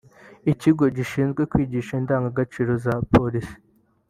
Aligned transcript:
ikigo 0.51 0.85
gishinzwe 0.97 1.41
kwigisha 1.51 1.91
indangagaciro 1.99 2.71
za 2.83 2.93
Polisi 3.11 3.55